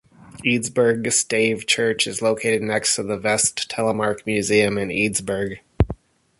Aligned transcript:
Eidsborg 0.43 1.13
Stave 1.13 1.67
Church 1.67 2.07
is 2.07 2.23
located 2.23 2.63
next 2.63 2.95
to 2.95 3.03
the 3.03 3.17
Vest-Telemark 3.17 4.25
Museum 4.25 4.79
in 4.79 4.89
Eidsborg. 4.89 5.59